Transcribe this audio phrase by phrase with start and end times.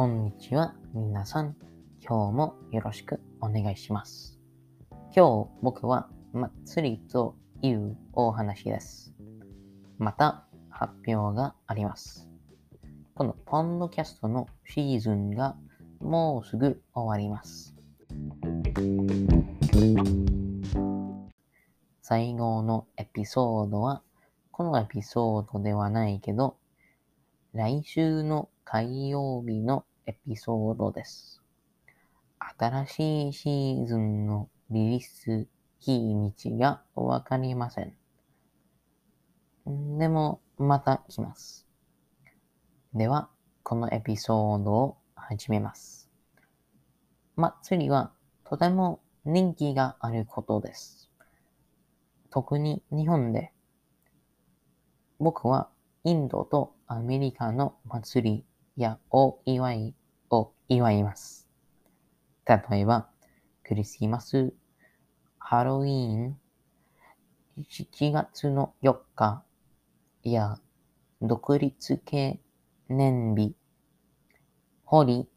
[0.00, 1.54] こんにちは、皆さん。
[2.00, 4.40] 今日もよろしくお願いします。
[5.14, 9.12] 今日僕は祭りというお話です。
[9.98, 12.30] また発表があります。
[13.14, 15.54] このポンドキャストのシーズンが
[16.00, 17.74] もうすぐ終わります。
[22.00, 24.00] 最後のエピソードは、
[24.50, 26.56] このエピソードではないけど、
[27.52, 31.40] 来週の火曜日のエピソードです。
[32.58, 35.46] 新しいシーズンのリリース
[35.78, 37.94] 日にちがわかりません。
[39.98, 41.64] でも、また来ます。
[42.92, 43.30] では、
[43.62, 46.10] このエピソードを始めます。
[47.36, 51.08] 祭りはとても人気があることです。
[52.30, 53.52] 特に日本で。
[55.20, 55.68] 僕は
[56.02, 58.44] インドとアメリカの祭り
[58.76, 59.94] やお祝い
[60.30, 61.48] を祝います。
[62.46, 63.08] 例えば、
[63.64, 64.52] クリスマス、
[65.38, 66.38] ハロウィーン、
[67.58, 69.44] 7月の4日
[70.22, 70.58] や
[71.20, 72.40] 独立記
[72.88, 73.54] 念日、
[74.84, 75.28] ホリ、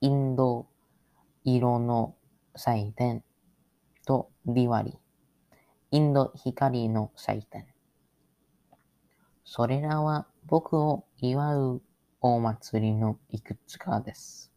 [0.00, 0.66] インド
[1.44, 2.16] 色の
[2.54, 3.22] 祭典
[4.06, 4.98] とディワリ、
[5.90, 7.66] インド光の祭典。
[9.44, 11.82] それらは僕を祝う
[12.34, 14.52] お祭りのいくつかです。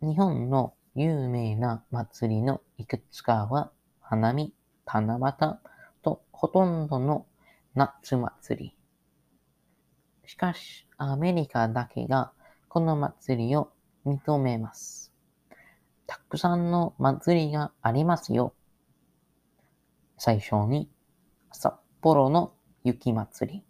[0.00, 4.54] 日本の有名な祭りのいくつかは、花見、
[4.86, 5.58] 七夕
[6.00, 7.26] とほとんどの
[7.74, 8.76] 夏祭り。
[10.24, 12.32] しかし、アメリカだけが
[12.68, 13.72] この祭りを
[14.06, 15.12] 認めます。
[16.06, 18.54] たくさんの祭りがありますよ。
[20.18, 20.88] 最初に、
[21.50, 23.64] 札幌の雪祭り。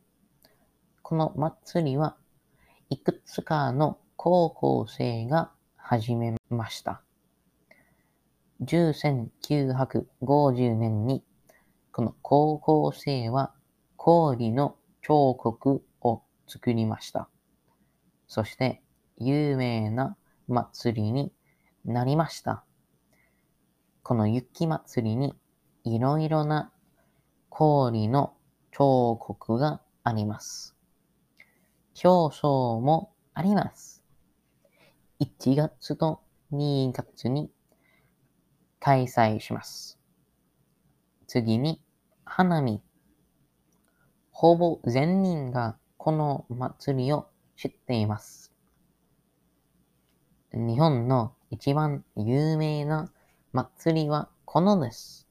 [1.00, 2.16] この祭りは
[2.92, 7.00] いくつかの高校生が始めました。
[8.60, 11.24] 1950年に
[11.90, 13.54] この高校生は
[13.96, 17.30] 氷の彫刻を作りました。
[18.28, 18.82] そして
[19.16, 21.32] 有名な祭りに
[21.86, 22.62] なりました。
[24.02, 25.32] この雪祭りに
[25.84, 26.70] いろいろな
[27.48, 28.34] 氷の
[28.70, 30.71] 彫刻があります。
[31.94, 34.02] 競争もあります。
[35.20, 36.20] 1月と
[36.52, 37.50] 2月に
[38.80, 39.98] 開催します。
[41.26, 41.80] 次に、
[42.24, 42.82] 花見。
[44.30, 48.52] ほぼ全人がこの祭りを知っています。
[50.52, 53.12] 日本の一番有名な
[53.52, 55.28] 祭りはこのです。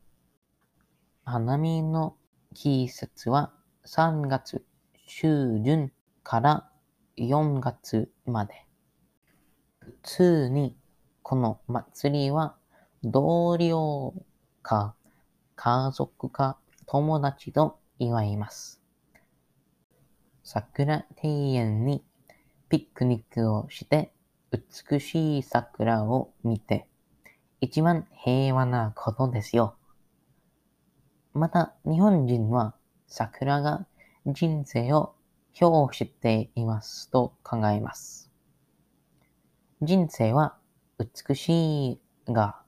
[1.25, 2.15] 花見の
[2.53, 3.51] 季節は
[3.85, 4.63] 3月
[5.07, 5.91] 中旬
[6.23, 6.69] から
[7.17, 8.65] 4月まで。
[9.79, 10.75] 普通に
[11.23, 12.55] この祭りは
[13.03, 14.13] 同僚
[14.61, 14.95] か
[15.55, 18.81] 家族か友達と祝います。
[20.43, 22.03] 桜庭園に
[22.69, 24.13] ピクニックをして
[24.51, 26.87] 美しい桜を見て
[27.59, 29.75] 一番平和なことですよ。
[31.33, 32.75] また日本人は
[33.07, 33.85] 桜が
[34.25, 35.15] 人生を
[35.59, 38.31] 表していますと考えます。
[39.81, 40.57] 人生は
[40.99, 42.61] 美しいが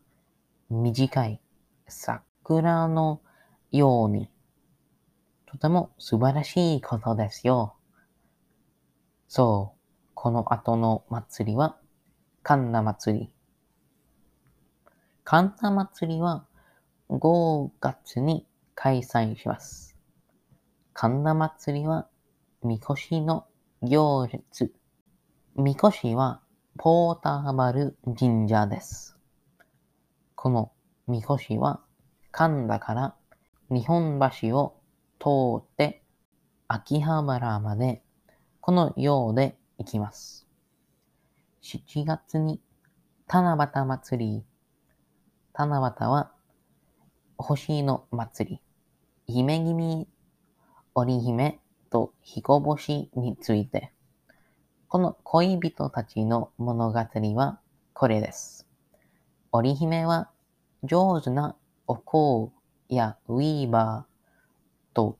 [0.69, 1.39] 短い
[1.87, 3.21] 桜の
[3.71, 4.29] ように
[5.45, 7.75] とても素晴らしいことですよ。
[9.27, 9.79] そう、
[10.15, 11.77] この後の祭りは
[12.41, 13.29] 神田祭り。
[15.23, 16.45] 神田祭りは
[17.09, 19.95] 5月に開催します。
[20.93, 22.07] 神田祭りは、
[22.65, 23.45] みこしの
[23.81, 24.73] 行列。
[25.57, 26.39] みこしは、
[26.77, 29.17] ポーターバル神社です。
[30.35, 30.71] この
[31.05, 31.81] みこしは、
[32.31, 33.15] 神田から
[33.69, 34.79] 日本橋を
[35.19, 36.03] 通って、
[36.69, 38.01] 秋葉原まで、
[38.61, 40.47] このようで行きます。
[41.63, 42.61] 7月に、
[43.27, 44.45] 七夕祭り。
[45.53, 46.31] 七夕は、
[47.37, 48.61] 星の祭
[49.27, 49.33] り。
[49.33, 50.07] 姫君、
[50.95, 51.59] 織姫
[51.93, 53.93] と彦星について。
[54.87, 57.59] この恋人たちの物語は
[57.93, 58.67] これです。
[59.51, 60.31] 織姫は
[60.83, 61.55] 上手な
[61.85, 62.51] お香
[62.89, 65.19] やウィーバーと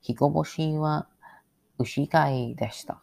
[0.00, 1.08] 彦星は
[1.78, 3.02] 牛飼いでした。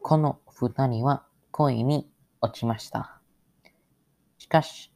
[0.00, 2.08] この二人は恋に
[2.40, 3.20] 落ちました。
[4.38, 4.92] しかし、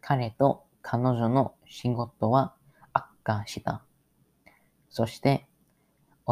[0.00, 2.56] 彼と彼女の仕事は
[2.92, 3.84] 悪化した。
[4.88, 5.46] そして、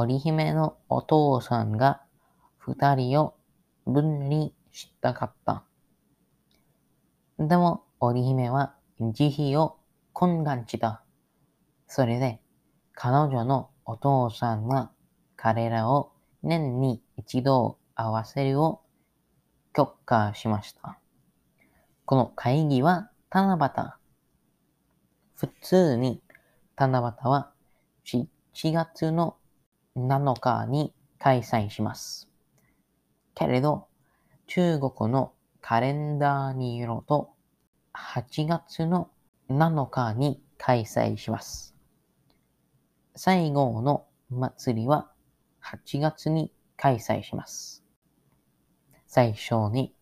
[0.01, 2.01] 織姫のお父さんが
[2.59, 3.35] 二人を
[3.85, 5.65] 分離したかった。
[7.37, 9.77] でも、織姫は慈悲を
[10.15, 11.03] 懇願した。
[11.89, 12.41] それで、
[12.93, 14.93] 彼女のお父さんは
[15.35, 16.13] 彼らを
[16.45, 18.83] 年に一度会わせるを
[19.73, 21.01] 許可しました。
[22.05, 23.93] この会議は七夕。
[25.35, 26.23] 普通に
[26.77, 27.51] 七夕は
[28.05, 28.29] 7
[28.73, 29.37] 月の
[30.07, 32.29] 7日に開催します。
[33.35, 33.89] けれど、
[34.47, 37.31] 中国のカレンダーによると、
[37.95, 39.11] 8月の
[39.49, 41.75] 7日に開催します。
[43.17, 45.11] 最後の祭りは
[45.63, 47.85] 8月に開催します。
[49.07, 49.95] 最初に、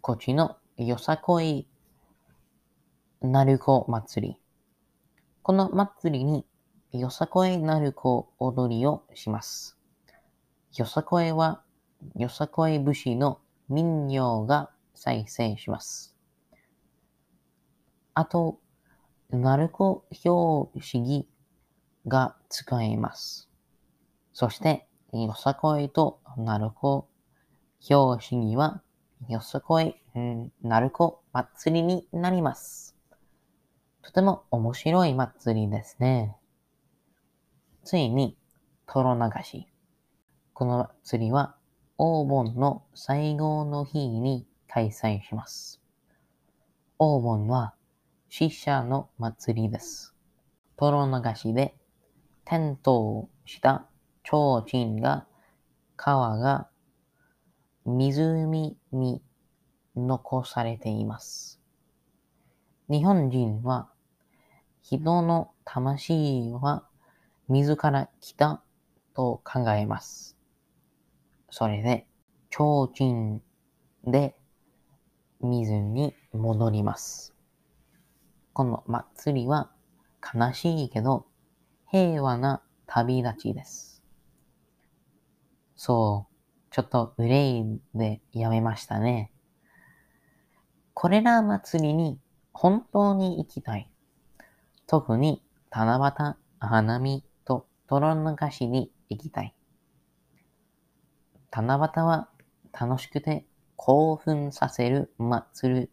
[0.00, 1.66] こっちのよさこい
[3.20, 4.36] なるこ祭り。
[5.42, 6.44] この祭りに
[6.92, 9.78] よさこいなるこ踊りをします。
[10.76, 11.62] よさこいは
[12.16, 13.40] よさこい節の
[13.70, 16.14] 民謡が再生します。
[18.12, 18.58] あと、
[19.30, 21.26] なるこ表紙
[22.06, 23.48] が使えます。
[24.34, 27.08] そして、よさこいとなるこ
[27.88, 28.82] 表紙は、
[29.28, 29.96] よさこい、
[30.62, 32.94] なるこ祭りになります。
[34.02, 36.36] とても面白い祭りですね。
[37.84, 38.36] ついに、
[38.86, 39.66] トロ流し。
[40.52, 41.56] この祭りは、
[41.98, 45.80] 黄金の最後の日に開催します。
[46.98, 47.74] 黄金は、
[48.28, 50.14] 死者の祭りです。
[50.76, 51.74] トロ流しで
[52.44, 53.86] 転倒した
[54.24, 55.26] 提灯が
[55.96, 56.68] 川が
[57.84, 59.22] 湖に
[59.94, 61.60] 残されています。
[62.88, 63.88] 日本人は
[64.82, 66.84] 人の魂は
[67.48, 68.62] 水から来た
[69.14, 70.36] と考えます。
[71.50, 72.06] それで、
[72.50, 73.40] 提灯
[74.04, 74.36] で
[75.40, 77.34] 水に戻ります。
[78.52, 79.70] この祭りは
[80.34, 81.26] 悲しいけど
[81.90, 84.02] 平和な旅立ちです。
[85.74, 86.34] そう、
[86.70, 89.32] ちょっと憂いでやめましたね。
[90.94, 92.20] これら祭りに
[92.52, 93.90] 本当に行きたい。
[94.86, 97.24] 特に七夕、花見
[97.88, 99.54] 泥流しに行きたい。
[101.50, 102.28] 七夕は
[102.72, 103.44] 楽しくて
[103.76, 105.90] 興奮させる祭り、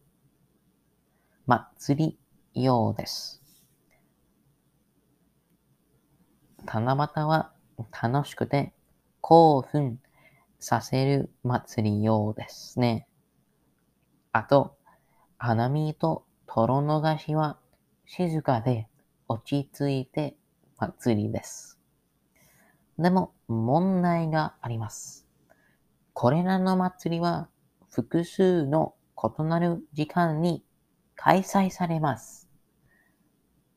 [1.46, 2.18] 祭
[2.56, 3.42] りようです。
[6.66, 7.52] 七夕は
[8.02, 8.74] 楽しくて
[9.22, 10.00] 興奮
[10.60, 13.08] させる祭りようですね。
[14.32, 14.78] あと、
[15.38, 17.58] 花見と泥逃しは
[18.06, 18.88] 静かで
[19.28, 20.36] 落ち着いて
[20.78, 21.79] 祭りです。
[23.00, 25.26] でも問題があります。
[26.14, 27.48] これらの祭りは
[27.90, 30.64] 複数の異なる時間に
[31.16, 32.50] 開催されます。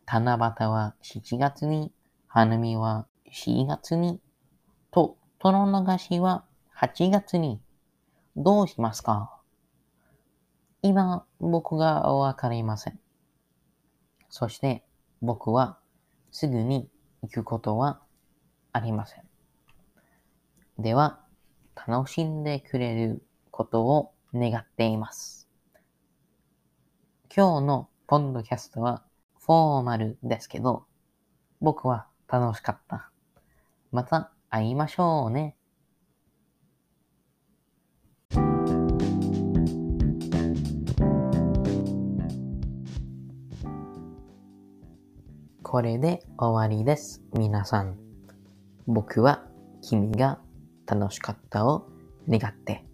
[0.07, 1.93] 七夕は7月に、
[2.27, 4.21] 花見は4月に、
[4.91, 6.45] と、との流しは
[6.77, 7.63] 8月に。
[8.37, 9.41] どうしますか？
[10.83, 12.99] 今、僕がわかりません。
[14.29, 14.85] そして、
[15.23, 15.79] 僕は
[16.31, 16.91] すぐに
[17.23, 18.02] 行くことは
[18.73, 19.25] ありません。
[20.79, 21.21] では、
[21.87, 25.49] 楽しんでくれることを願っています。
[27.35, 29.03] 今日のポッドキャストは
[29.41, 30.85] フォーマルですけど、
[31.61, 33.11] 僕は楽しかった。
[33.91, 35.57] また会いましょうね。
[45.63, 47.23] これで終わりです。
[47.33, 48.12] 皆さん。
[48.87, 49.45] 僕は
[49.81, 50.39] 君が
[50.87, 51.89] 楽しかったを
[52.29, 52.85] 願って、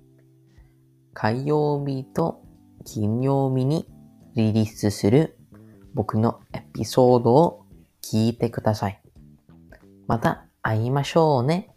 [1.14, 2.42] 火曜日と
[2.84, 3.88] 金曜日に
[4.34, 5.38] リリースする
[5.94, 7.66] 僕のエピソードを
[8.02, 9.02] 聞いてください。
[10.06, 11.74] また会いましょうね。